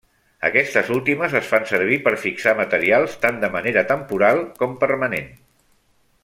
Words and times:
Aquestes 0.47 0.87
últimes 0.95 1.35
es 1.39 1.49
fan 1.49 1.67
servir 1.71 1.99
per 2.07 2.13
fixar 2.23 2.55
materials 2.61 3.19
tant 3.27 3.39
de 3.45 3.51
manera 3.59 3.85
temporal 3.93 4.43
com 4.63 4.75
permanent. 4.87 5.31